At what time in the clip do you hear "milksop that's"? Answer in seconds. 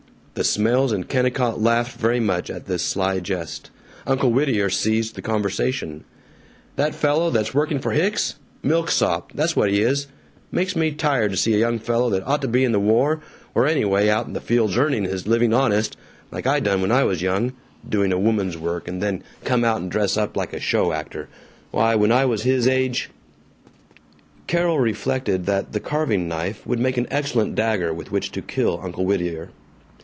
8.63-9.55